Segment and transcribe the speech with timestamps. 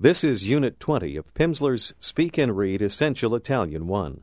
[0.00, 4.22] This is Unit 20 of Pimsleur's Speak and Read Essential Italian 1.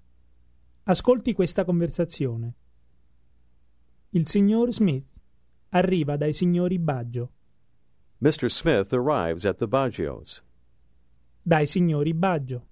[0.85, 2.53] Ascolti questa conversazione.
[4.11, 5.05] Il signor Smith
[5.71, 7.29] arriva dai signori Baggio.
[8.19, 8.49] Mr.
[8.49, 10.41] Smith arrives at the Baggios.
[11.41, 12.67] Dai signori Baggio.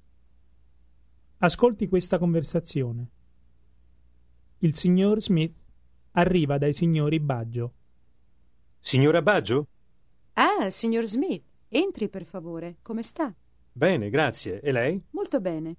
[1.40, 3.12] Ascolti questa conversazione.
[4.60, 5.54] Il signor Smith
[6.12, 7.74] arriva dai signori Baggio.
[8.80, 9.68] Signora Baggio?
[10.36, 11.44] Ah, signor Smith,
[11.74, 12.78] entri per favore.
[12.82, 13.34] Come sta?
[13.72, 14.62] Bene, grazie.
[14.62, 15.02] E lei?
[15.12, 15.76] Molto bene.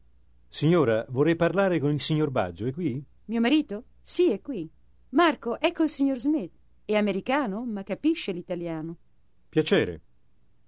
[0.49, 3.03] Signora, vorrei parlare con il signor Baggio, è qui?
[3.27, 3.85] Mio marito?
[4.01, 4.71] Sì, è qui.
[5.11, 6.53] Marco, ecco il signor Smith.
[6.85, 8.97] È americano, ma capisce l'italiano.
[9.49, 10.03] Piacere.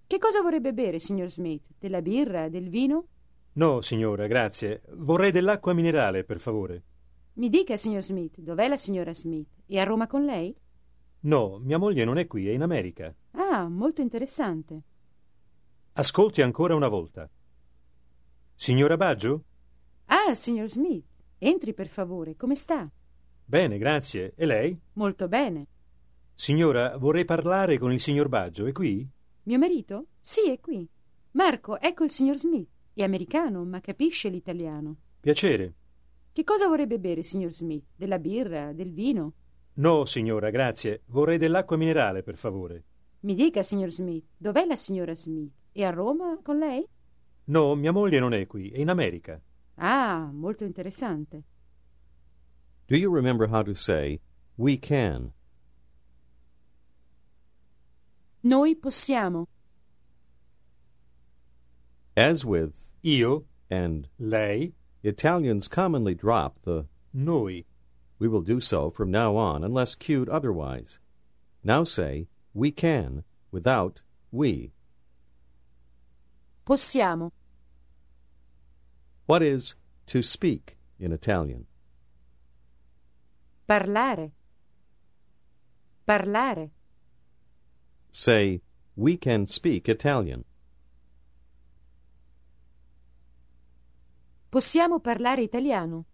[0.06, 1.64] Che cosa vorrebbe bere, signor Smith?
[1.78, 3.08] Della birra, del vino?
[3.54, 4.82] No, signora, grazie.
[4.94, 6.82] Vorrei dell'acqua minerale, per favore.
[7.34, 9.48] Mi dica, signor Smith, dov'è la signora Smith?
[9.66, 10.56] È a Roma con lei?
[11.20, 13.14] No, mia moglie non è qui, è in America.
[13.32, 14.82] Ah, molto interessante.
[15.98, 17.26] Ascolti ancora una volta.
[18.54, 19.44] Signora Baggio?
[20.04, 21.06] Ah, signor Smith,
[21.38, 22.36] entri per favore.
[22.36, 22.86] Come sta?
[23.42, 24.34] Bene, grazie.
[24.36, 24.78] E lei?
[24.92, 25.68] Molto bene.
[26.34, 29.08] Signora, vorrei parlare con il signor Baggio, è qui?
[29.44, 30.08] Mio marito?
[30.20, 30.86] Sì, è qui.
[31.30, 32.68] Marco, ecco il signor Smith.
[32.92, 34.96] È americano, ma capisce l'italiano.
[35.18, 35.74] Piacere.
[36.30, 37.86] Che cosa vorrebbe bere, signor Smith?
[37.96, 39.32] Della birra, del vino?
[39.76, 41.04] No, signora, grazie.
[41.06, 42.84] Vorrei dell'acqua minerale, per favore.
[43.20, 45.52] Mi dica, signor Smith, dov'è la signora Smith?
[45.76, 46.88] È a Roma con lei?
[47.48, 49.38] No, mia moglie non è qui, è in America.
[49.74, 51.42] Ah, molto interessante.
[52.86, 54.18] Do you remember how to say,
[54.56, 55.34] we can?
[58.40, 59.48] Noi possiamo.
[62.16, 67.66] As with Io, and lei, Italians commonly drop the noi.
[68.18, 71.00] We will do so from now on unless cued otherwise.
[71.62, 74.72] Now say, we can, without we.
[76.66, 77.30] Possiamo.
[79.26, 81.66] What is to speak in Italian?
[83.64, 84.32] Parlare.
[86.04, 86.70] Parlare.
[88.10, 88.62] Say,
[88.96, 90.44] we can speak Italian.
[94.48, 96.04] Possiamo parlare italiano.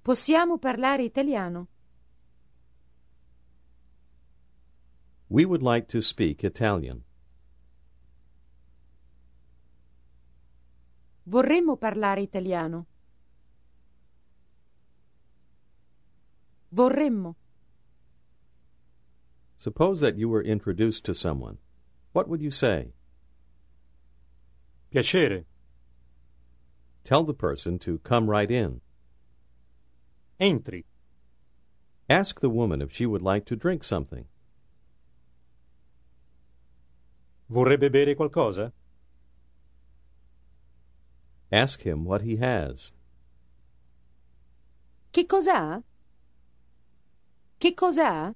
[0.00, 1.68] Possiamo parlare italiano.
[5.36, 7.04] We would like to speak Italian.
[11.28, 12.86] Vorremmo parlare italiano.
[16.74, 17.34] Vorremmo.
[19.58, 21.58] Suppose that you were introduced to someone.
[22.14, 22.94] What would you say?
[24.90, 25.44] Piacere.
[27.04, 28.80] Tell the person to come right in.
[30.40, 30.84] Entri.
[32.08, 34.24] Ask the woman if she would like to drink something.
[37.48, 38.72] Vorrebbe bere qualcosa?
[41.50, 42.92] Ask him what he has.
[45.10, 45.82] Che cos'ha?
[47.58, 48.34] Che cos'ha?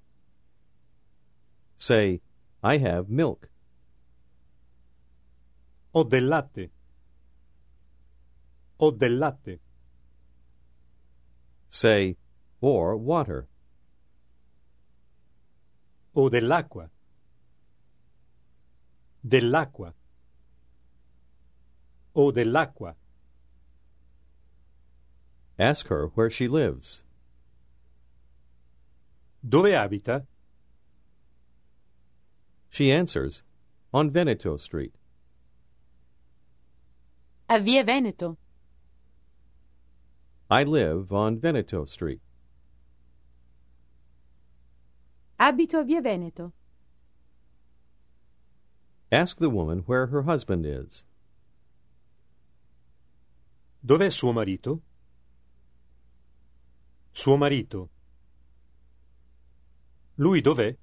[1.75, 2.21] Say,
[2.63, 3.49] I have milk.
[5.93, 6.71] Ho del latte.
[8.77, 9.59] Ho del latte.
[11.67, 12.17] Say,
[12.61, 13.47] or water.
[16.13, 16.89] O dell'acqua.
[19.23, 19.93] Dell'acqua.
[22.13, 22.95] o dell'acqua.
[25.57, 27.03] Ask her where she lives.
[29.47, 30.25] Dove abita?
[32.69, 33.43] She answers,
[33.93, 34.93] on Veneto Street.
[37.49, 38.37] A Via Veneto.
[40.49, 42.21] I live on Veneto Street.
[45.39, 46.53] Abito a Via Veneto.
[49.11, 51.03] Ask the woman where her husband is.
[53.85, 54.81] Dov'è suo marito?
[57.11, 57.89] Suo marito.
[60.15, 60.77] Lui dov'è?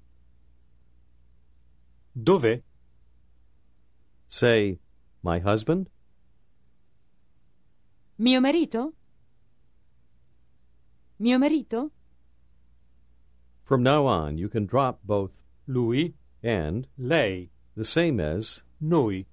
[2.13, 2.61] Dov'è?
[4.27, 4.77] Say,
[5.23, 5.89] my husband?
[8.17, 8.93] Mio marito?
[11.17, 11.91] Mio marito?
[13.63, 15.31] From now on, you can drop both
[15.65, 17.49] Lui, and, lei,
[17.79, 18.61] the same as.
[18.81, 19.25] noi.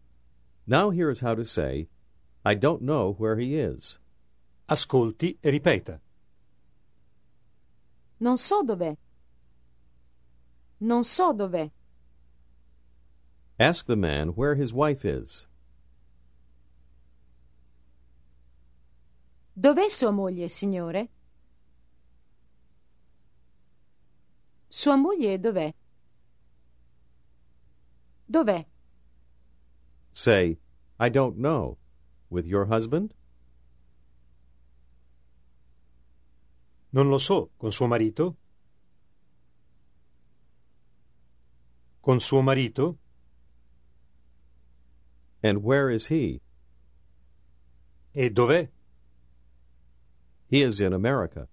[0.68, 1.88] Now here is how to say,
[2.44, 3.98] I don't know where he is.
[4.68, 5.98] Ascolti e ripeta.
[8.20, 8.96] Non so dov'è.
[10.78, 11.70] Non so dov'è.
[13.58, 15.48] Ask the man where his wife is.
[19.58, 21.08] Dov'è sua moglie, signore?
[24.68, 25.74] Sua moglie dov'è?
[28.36, 28.66] Dov'è?
[30.12, 30.58] Say,
[31.00, 31.78] I don't know.
[32.28, 33.14] With your husband?
[36.90, 38.36] Non lo so, con suo marito?
[42.02, 42.98] Con suo marito?
[45.42, 46.42] And where is he?
[48.12, 48.68] E dov'è?
[50.50, 51.48] He is in America.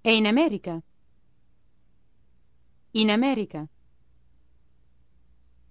[0.00, 0.82] È in America.
[2.92, 3.68] In America.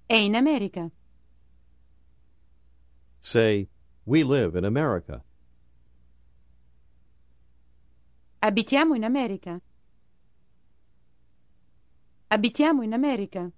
[0.09, 0.89] È in America.
[3.19, 3.68] Say,
[4.06, 5.21] we live in America.
[8.39, 9.62] Abitiamo in America.
[12.30, 13.51] Abitiamo in America.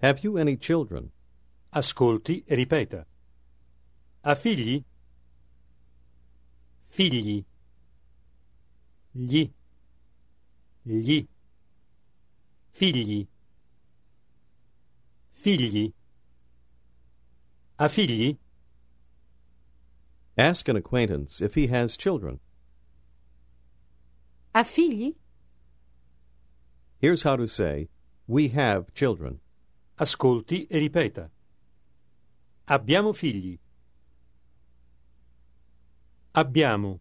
[0.00, 1.10] Have you any children?
[1.68, 3.06] Ascolti e ripeta.
[4.22, 4.82] Ha figli?
[6.86, 7.44] Figli.
[9.10, 9.52] Gli.
[10.80, 11.28] Gli.
[12.70, 13.28] Figli.
[15.44, 15.92] Figli.
[17.78, 18.38] Ha figli?
[20.38, 22.40] Ask an acquaintance if he has children.
[24.54, 25.16] Ha figli?
[26.98, 27.90] Here's how to say,
[28.26, 29.40] we have children.
[29.98, 31.28] Ascolti e ripeta.
[32.66, 33.58] Abbiamo figli.
[36.32, 37.00] Abbiamo.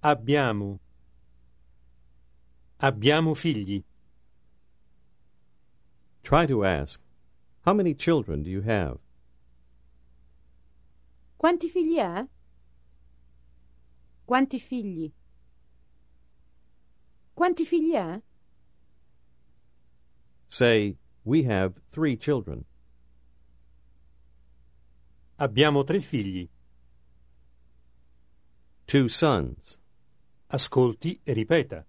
[0.00, 0.80] Abbiamo.
[2.78, 3.84] Abbiamo figli.
[6.28, 7.00] Try to ask,
[7.64, 8.98] how many children do you have?
[11.38, 12.28] Quanti figli ha?
[14.26, 15.10] Quanti figli?
[17.32, 18.20] Quanti figli ha?
[20.48, 22.66] Say, we have three children.
[25.38, 26.46] Abbiamo tre figli.
[28.84, 29.78] Two sons.
[30.48, 31.86] Ascolti e ripeta.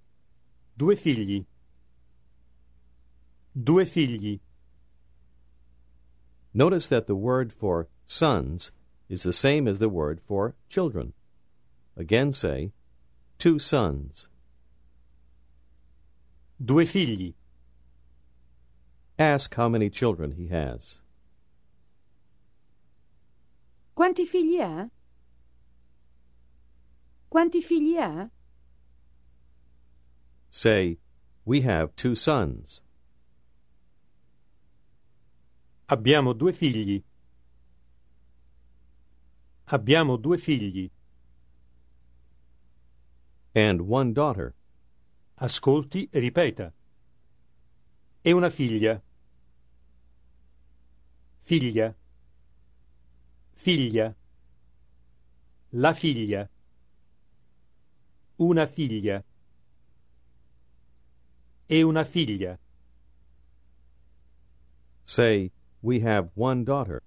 [0.73, 1.45] Due figli.
[3.61, 4.39] Due figli.
[6.53, 8.71] Notice that the word for sons
[9.09, 11.13] is the same as the word for children.
[11.97, 12.71] Again say,
[13.37, 14.27] two sons.
[16.63, 17.33] Due figli.
[19.17, 21.01] Ask how many children he has.
[23.93, 24.87] Quanti figli ha?
[27.29, 28.29] Quanti figli ha?
[30.49, 30.99] Say,
[31.43, 32.81] we have two sons.
[35.91, 37.03] Abbiamo due figli.
[39.71, 40.87] Abbiamo due figli.
[43.53, 44.53] And one daughter.
[45.35, 46.71] Ascolti e ripeta.
[48.21, 49.01] E una figlia.
[51.39, 51.95] Figlia.
[53.53, 54.15] Figlia.
[55.69, 56.47] La figlia.
[58.35, 59.25] Una figlia.
[61.65, 62.59] E una figlia.
[65.01, 67.01] Say, we have one daughter.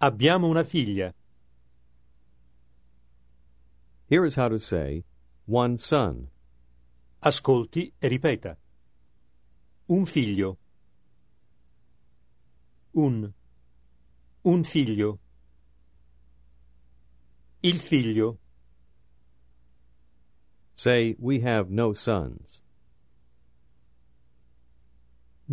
[0.00, 1.12] Abbiamo una figlia.
[4.08, 5.04] Here is how to say,
[5.46, 6.28] one son.
[7.22, 8.56] Ascolti e ripeta.
[9.88, 10.58] Un figlio.
[12.94, 13.32] Un.
[14.44, 15.18] Un figlio.
[17.62, 18.38] Il figlio.
[20.74, 22.61] Say, we have no sons.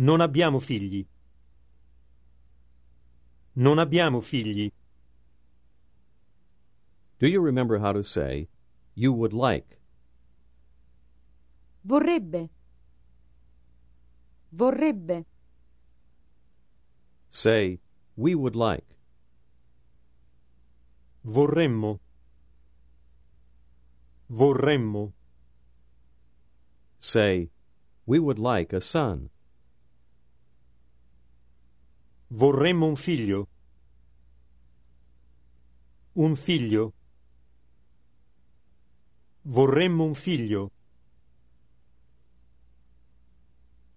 [0.00, 1.06] Non abbiamo figli.
[3.52, 4.72] Non abbiamo figli.
[7.18, 8.48] Do you remember how to say,
[8.94, 9.78] you would like?
[11.84, 12.48] Vorrebbe.
[14.50, 15.26] Vorrebbe.
[17.28, 17.80] Say,
[18.16, 18.96] we would like.
[21.26, 22.00] Vorremmo.
[24.30, 25.12] Vorremmo.
[26.96, 27.50] Say,
[28.06, 29.28] we would like a son.
[32.32, 33.48] Vorremmo un figlio.
[36.12, 36.92] Un figlio.
[39.42, 40.70] Vorremmo un figlio.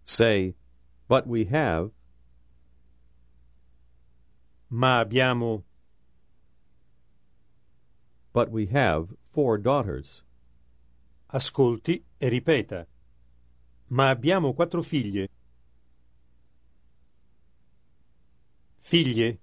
[0.04, 0.56] Say,
[1.08, 1.92] but we have.
[4.70, 5.64] Ma abbiamo.
[8.34, 10.24] But we have four daughters.
[11.28, 12.88] Ascolti e ripeta.
[13.90, 15.30] Ma abbiamo quattro figlie.
[18.86, 19.40] Figlie.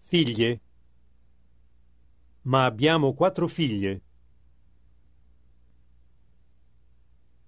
[0.00, 0.60] Figlie.
[2.44, 4.00] Ma abbiamo quattro figlie.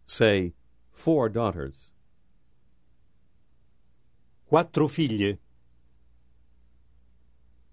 [0.04, 0.52] Say,
[0.90, 1.90] four daughters.
[4.44, 5.38] Quattro figlie.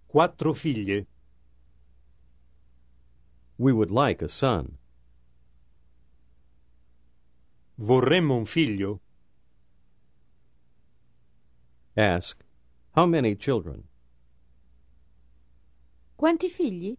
[0.08, 1.08] Quattro figlie.
[3.58, 4.78] We would like a son.
[7.76, 9.02] Vorremmo un figlio?
[12.00, 12.46] Ask,
[12.96, 13.84] How many children?
[16.16, 16.96] Quanti figli?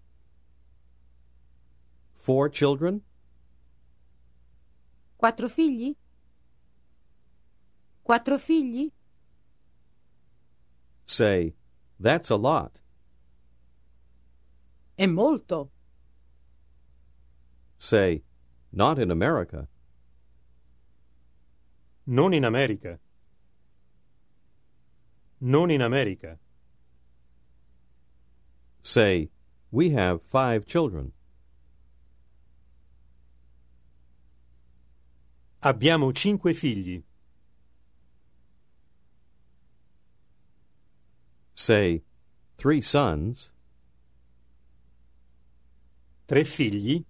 [2.13, 3.01] Four children?
[5.17, 5.97] Quattro figli?
[8.03, 8.93] Quattro figli?
[11.05, 11.55] Say,
[11.99, 12.83] That's a lot.
[14.95, 15.71] È molto.
[17.79, 18.23] Say,
[18.71, 19.67] Not in America.
[22.05, 23.01] Non in America.
[25.41, 26.39] Non in America.
[28.83, 29.31] Say,
[29.71, 31.13] We have five children.
[35.63, 37.03] Abbiamo cinque figli.
[41.55, 42.03] Say,
[42.57, 43.51] Three sons.
[46.27, 47.05] Tre figli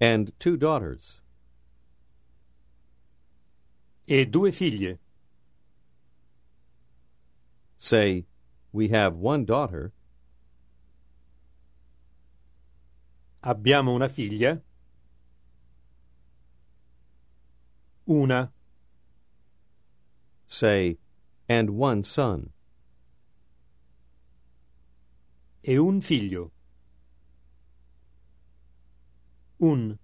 [0.00, 1.20] and two daughters.
[4.06, 4.98] e due figlie.
[7.78, 8.26] Say,
[8.72, 9.92] We have one daughter.
[13.42, 14.60] Abbiamo una figlia.
[18.08, 18.50] Una
[20.46, 20.98] Say,
[21.48, 22.50] And one son.
[25.62, 26.50] e un figlio.
[29.60, 29.98] Un.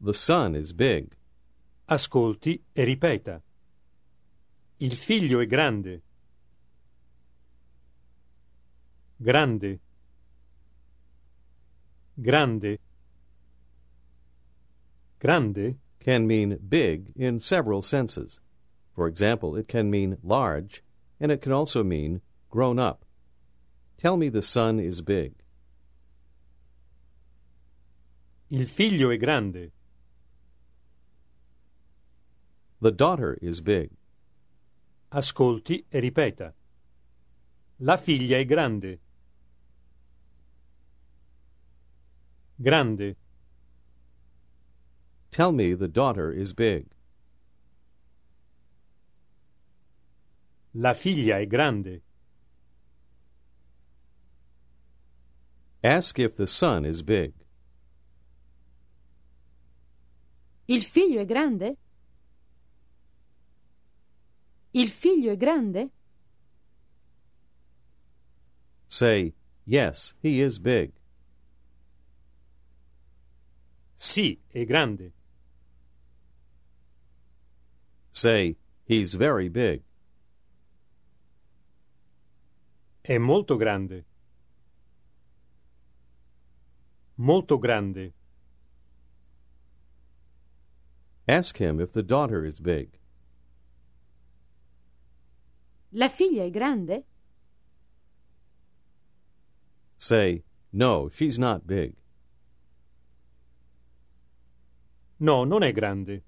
[0.00, 1.16] The son is big.
[1.88, 3.42] Ascolti e ripeta.
[4.78, 6.02] Il figlio è grande.
[9.22, 9.78] Grande.
[12.20, 12.78] Grande.
[15.18, 18.40] Grande can mean big in several senses.
[18.94, 20.82] For example, it can mean large,
[21.20, 23.04] and it can also mean grown up.
[23.96, 25.32] Tell me the son is big.
[28.50, 29.72] Il figlio è grande.
[32.80, 33.90] The daughter is big.
[35.10, 36.52] Ascolti e ripeta.
[37.78, 39.00] La figlia è grande.
[42.64, 43.14] Grande.
[45.30, 46.86] Tell me the daughter is big.
[50.72, 52.00] La figlia è grande.
[55.82, 57.34] Ask if the son is big.
[60.66, 61.76] Il figlio è grande?
[64.70, 65.90] Il figlio è grande?
[68.86, 69.34] Say,
[69.66, 70.92] Yes, he is big.
[74.04, 75.14] Sì, è grande.
[78.10, 79.82] Say, He's very big.
[83.00, 84.04] È molto grande.
[87.14, 88.12] Molto grande.
[91.26, 92.98] Ask him if the daughter is big.
[95.92, 97.06] La figlia è grande?
[99.96, 101.96] Say, No, she's not big.
[105.18, 106.22] No, non è grande.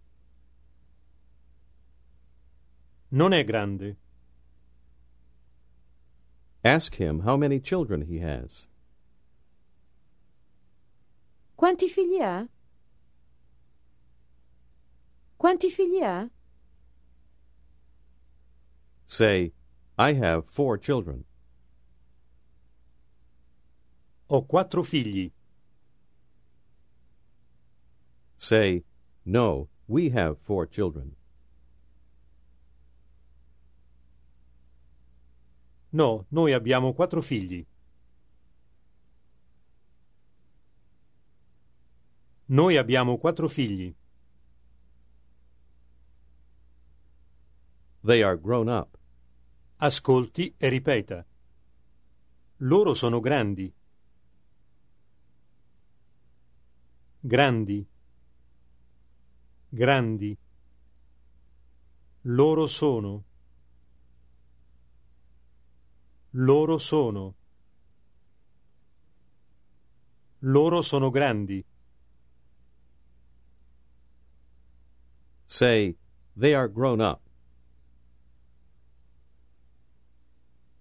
[3.08, 3.96] Non è grande.
[6.62, 8.68] Ask him how many children he has.
[11.56, 12.46] Quanti figli ha?
[15.36, 16.28] Quanti figli ha?
[19.06, 19.52] Say,
[19.96, 21.24] I have four children.
[24.28, 25.32] Ho quattro figli.
[28.36, 28.84] Say,
[29.24, 31.16] No, we have four children.
[35.90, 37.66] No, noi abbiamo quattro figli.
[42.48, 43.92] Noi abbiamo quattro figli.
[48.04, 48.96] They are grown up.
[49.78, 51.26] Ascolti e ripeta.
[52.58, 53.72] Loro sono grandi.
[57.18, 57.88] Grandi.
[59.68, 60.36] Grandi.
[62.22, 63.24] Loro sono.
[66.30, 67.34] Loro sono.
[70.40, 71.64] Loro sono grandi.
[75.46, 75.96] Say,
[76.36, 77.22] They are grown up.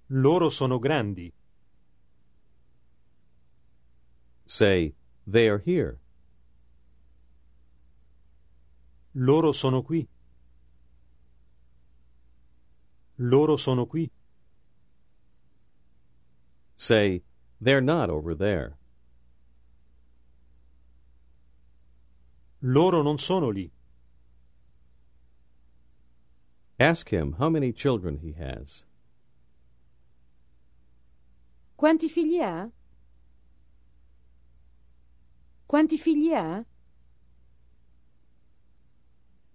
[0.08, 1.32] Loro sono grandi.
[4.46, 4.94] Say,
[5.26, 6.00] They are here.
[9.18, 10.06] Loro sono qui.
[13.20, 14.12] Loro sono qui.
[16.76, 17.24] Say,
[17.62, 18.78] They're not over there.
[22.60, 23.72] Loro non sono lì.
[26.78, 28.84] Ask him how many children he has.
[31.78, 32.70] Quanti figli ha?
[35.66, 36.66] Quanti figli ha?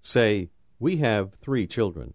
[0.00, 2.14] Say, We have three children.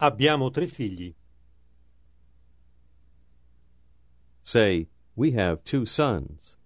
[0.00, 1.14] Abbiamo tre figli.
[4.42, 6.56] Say, We have two sons.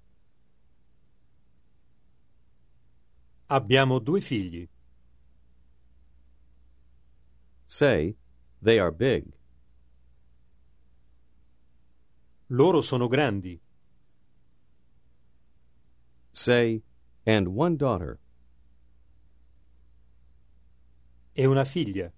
[3.48, 4.68] Abbiamo due figli.
[7.66, 8.16] Say,
[8.62, 9.32] They are big.
[12.48, 13.60] Loro sono grandi.
[16.32, 16.82] Say,
[17.30, 18.18] And one daughter.
[21.32, 22.10] E una figlia.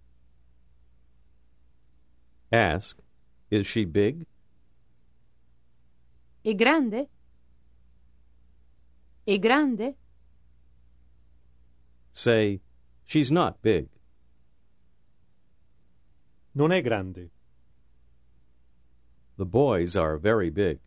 [2.51, 2.99] Ask,
[3.51, 4.25] Is she big?
[6.41, 7.09] È grande?
[9.23, 9.97] È grande?
[12.13, 12.63] Say,
[13.05, 13.89] She's not big.
[16.55, 17.31] Non è grande.
[19.37, 20.79] The boys are very big.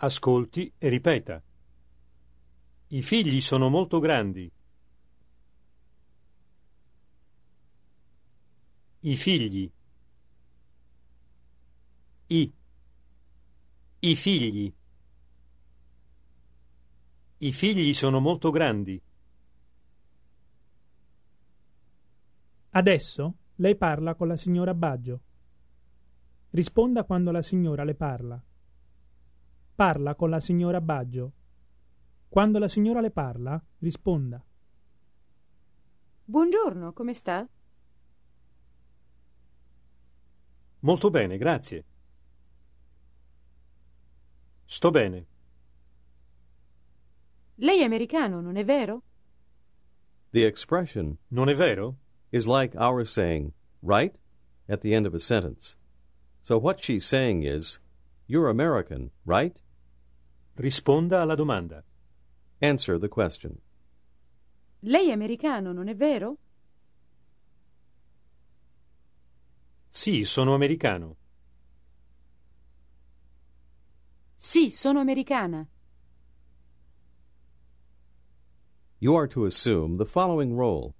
[0.00, 1.42] Ascolti e ripeta.
[2.88, 4.48] I figli sono molto grandi.
[9.00, 9.72] I figli.
[12.28, 12.52] I.
[13.98, 14.72] I figli.
[17.38, 19.02] I figli sono molto grandi.
[22.70, 25.20] Adesso lei parla con la signora Baggio.
[26.50, 28.40] Risponda quando la signora le parla.
[29.74, 31.32] Parla con la signora Baggio.
[32.28, 34.42] Quando la signora le parla, risponda.
[36.24, 37.48] Buongiorno, come sta?
[40.80, 41.84] Molto bene, grazie.
[44.64, 45.26] Sto bene.
[47.56, 49.02] Lei è americano, non è vero?
[50.30, 51.96] The expression Non è vero?
[52.30, 54.14] is like our saying, right,
[54.68, 55.76] at the end of a sentence.
[56.42, 57.80] So what she's saying is,
[58.26, 59.58] You're American, right?
[60.56, 61.82] Risponda alla domanda.
[62.60, 63.60] Answer the question.
[64.80, 66.38] Lei è americano, non è vero?
[69.90, 71.16] Sì, sono americano.
[74.36, 75.66] Sì, sono americana.
[78.98, 80.94] You are to assume the following role.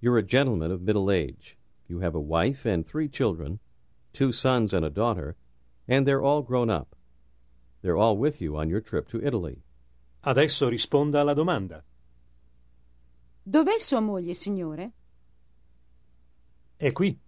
[0.00, 1.58] You're a gentleman of middle age.
[1.88, 3.58] You have a wife and three children,
[4.12, 5.36] two sons and a daughter,
[5.86, 6.96] and they're all grown up.
[7.82, 9.62] They're all with you on your trip to Italy.
[10.22, 11.82] Adesso risponda alla domanda.
[13.42, 14.92] Dov'è sua moglie, signore?
[16.76, 17.18] È qui.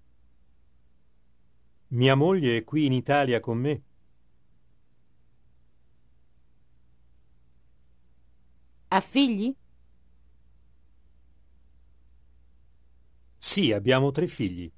[1.88, 3.83] Mia moglie è qui in Italia con me.
[8.88, 9.55] Ha figli?
[13.38, 14.70] Sì, abbiamo tre figli.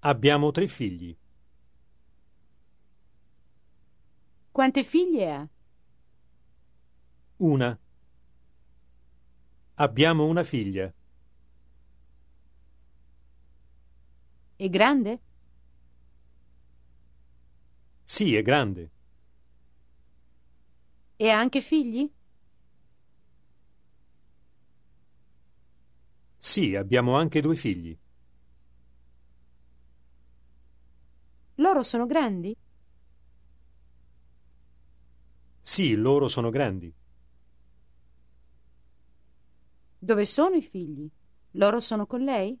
[0.00, 1.16] Abbiamo tre figli.
[4.60, 5.48] Quante figlie ha?
[7.38, 7.78] Una.
[9.76, 10.92] Abbiamo una figlia.
[14.56, 15.20] È grande?
[18.04, 18.90] Sì, è grande.
[21.16, 22.12] E ha anche figli?
[26.36, 27.98] Sì, abbiamo anche due figli.
[31.54, 32.54] Loro sono grandi?
[35.70, 36.92] Sì, loro sono grandi.
[40.00, 41.08] Dove sono i figli?
[41.52, 42.58] Loro sono con lei?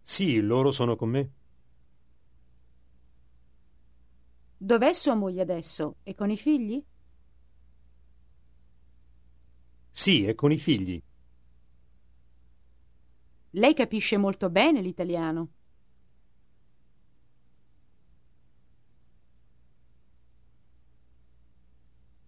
[0.00, 1.32] Sì, loro sono con me.
[4.56, 5.96] Dov'è sua moglie adesso?
[6.04, 6.80] E con i figli?
[9.90, 11.02] Sì, è con i figli.
[13.50, 15.48] Lei capisce molto bene l'italiano.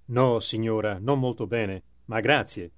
[0.06, 2.72] No, signora, non molto bene, ma grazie.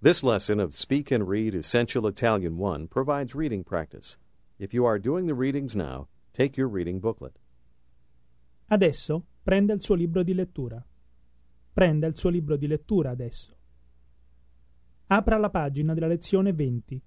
[0.00, 4.16] This lesson of Speak and Read Essential Italian 1 provides reading practice.
[4.58, 7.38] If you are doing the readings now, take your reading booklet.
[8.66, 10.84] Adesso prenda il suo libro di lettura.
[11.72, 13.56] Prenda il suo libro di lettura adesso.
[15.06, 17.02] Apra la pagina della lezione 20.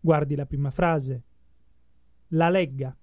[0.00, 1.24] Guardi la prima frase.
[2.28, 2.96] La legga.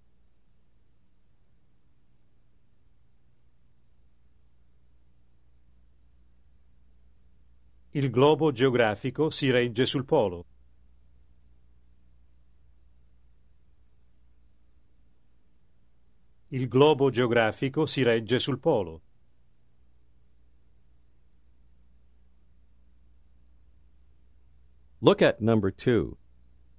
[7.94, 10.46] Il globo geografico si regge sul polo.
[16.54, 19.02] Il globo geografico si regge sul polo.
[25.00, 26.18] Look at number 2.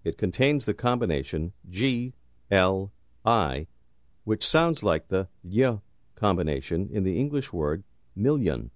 [0.04, 2.14] It contains the combination G
[2.52, 2.92] L,
[3.24, 3.66] I,
[4.24, 5.78] which sounds like the y
[6.14, 7.82] combination in the English word
[8.14, 8.70] million.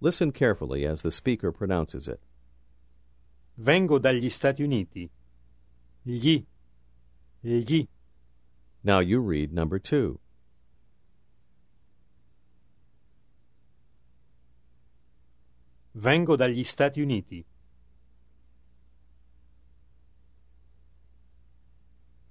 [0.00, 2.20] Listen carefully as the speaker pronounces it.
[3.60, 5.10] Vengo dagli Stati Uniti.
[6.06, 6.46] Gli.
[7.42, 7.86] Gli.
[8.82, 10.18] Now you read number two.
[15.94, 17.44] Vengo dagli Stati Uniti.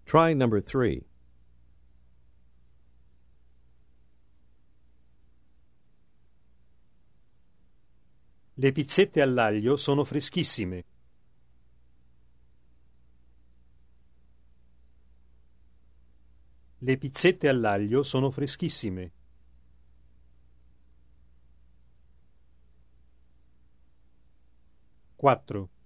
[0.07, 1.05] Try number three.
[8.53, 10.85] Le pizzette all'aglio sono freschissime.
[16.77, 19.11] Le pizzette all'aglio sono freschissime.
[25.17, 25.76] Quattro.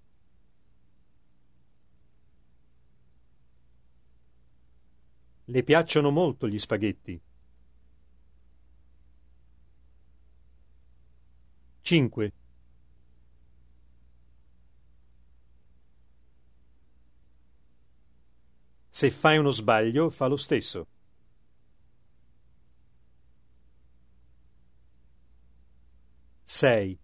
[5.52, 7.22] Le piacciono molto gli spaghetti.
[11.82, 12.34] Cinque.
[18.88, 20.88] Se fai uno sbaglio, fa lo stesso.
[26.46, 26.98] Sei.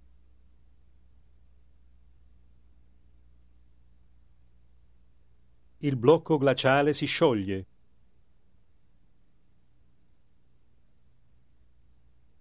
[5.79, 7.67] Il blocco glaciale si scioglie.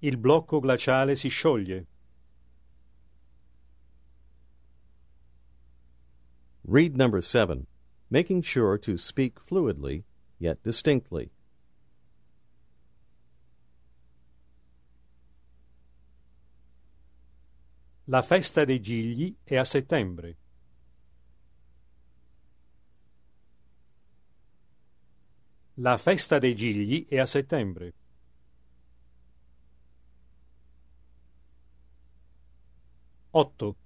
[0.01, 1.87] Il blocco glaciale si scioglie.
[6.65, 7.67] Read number seven,
[8.11, 10.05] making sure to speak fluidly
[10.39, 11.31] yet distinctly.
[18.09, 20.37] La festa dei Gigli è a settembre.
[25.75, 27.93] La festa dei Gigli è a settembre.
[33.39, 33.77] Otto.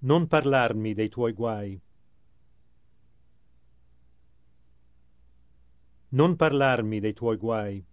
[0.00, 1.80] Non parlarmi dei tuoi guai.
[6.08, 7.86] Non parlarmi dei tuoi guai.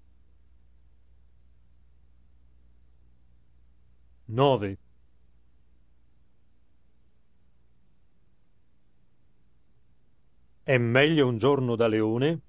[4.26, 4.78] 9.
[10.64, 12.45] È meglio un giorno da leone?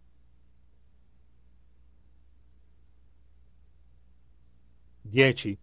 [5.09, 5.57] Dieci.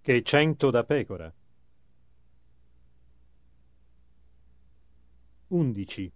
[0.00, 1.32] Che cento da pecora.
[5.48, 6.10] Undici.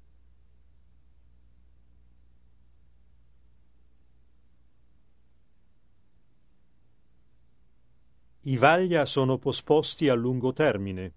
[8.44, 11.12] I Vaglia sono posposti a lungo termine.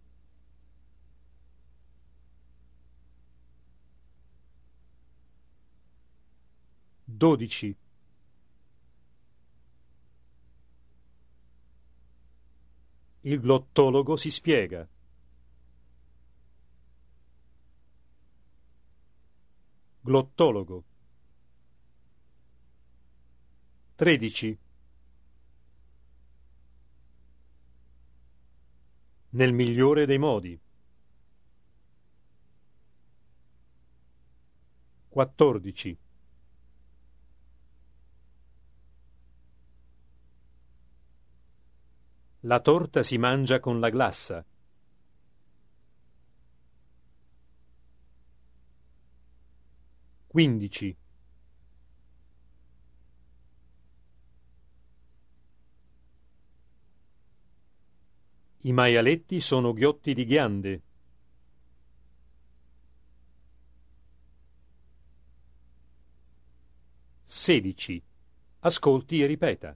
[7.05, 7.83] Dodici.
[13.27, 14.87] Il glottologo si spiega.
[19.99, 20.83] Glottologo.
[23.95, 24.55] Tredici.
[29.29, 30.59] Nel migliore dei modi.
[35.09, 35.97] Quattordici.
[42.47, 44.45] La torta si mangia con la glassa.
[50.27, 50.95] Quindici.
[58.59, 60.83] I maialetti sono ghiotti di ghiande.
[67.23, 67.99] Sedici.
[68.59, 69.75] Ascolti e ripeta.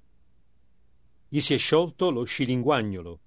[1.32, 3.20] Gli si è sciolto lo scilinguagnolo.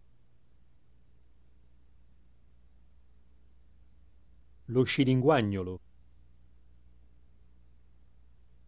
[4.65, 5.81] Lo scilinguagnolo.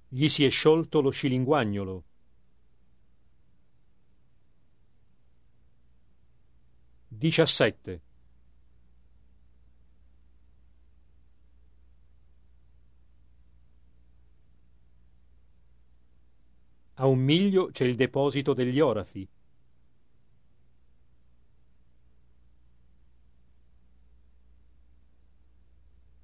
[0.06, 2.04] Gli si è sciolto lo scilinguagnolo.
[7.08, 8.02] Diciassette.
[16.96, 19.28] A un miglio c'è il deposito degli orafi.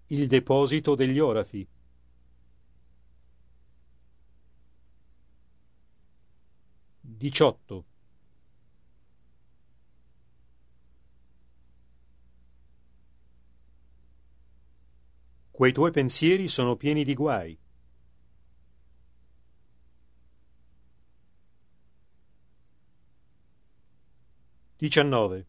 [0.06, 1.66] Il deposito degli orafi.
[7.00, 7.84] Diciotto.
[15.50, 17.59] Quei tuoi pensieri sono pieni di guai.
[24.80, 25.46] Diciannove.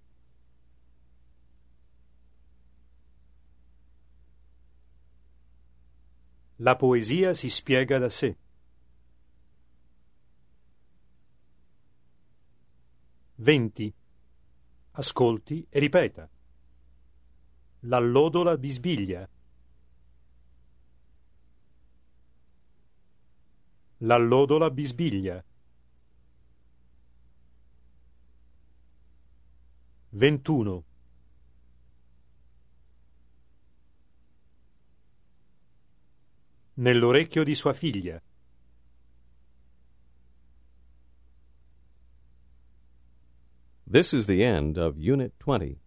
[6.58, 8.38] La poesia si spiega da sé.
[13.36, 13.94] Venti.
[14.92, 16.30] Ascolti e ripeta.
[17.86, 19.30] L'allodola bisbiglia.
[24.00, 25.42] L'allodola bisbiglia.
[30.14, 30.84] Ventuno.
[36.74, 38.22] Nell'orecchio di sua figlia.
[43.86, 45.81] This is the end of Unit 20.